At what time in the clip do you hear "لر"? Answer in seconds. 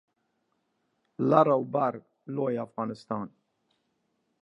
1.29-1.47